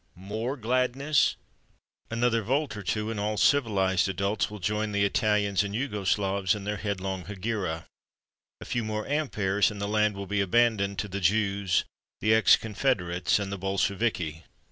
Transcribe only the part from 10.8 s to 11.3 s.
to the